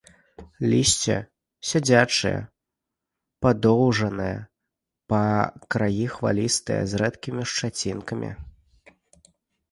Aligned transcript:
Лісце 0.69 1.15
сядзячае, 1.71 2.31
падоўжанае, 3.45 4.33
па 5.13 5.19
краі 5.75 6.05
хвалістае, 6.15 6.79
з 6.95 7.03
рэдкімі 7.03 7.43
шчацінкамі. 7.53 8.31